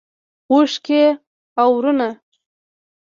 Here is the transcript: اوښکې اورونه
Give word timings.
اوښکې 0.51 1.01
اورونه 1.63 2.09